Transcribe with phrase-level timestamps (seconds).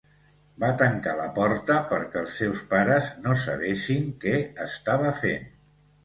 [0.61, 4.33] Va tancar la porta perquè els seus pares no sabessin què
[4.65, 5.45] estaven fent.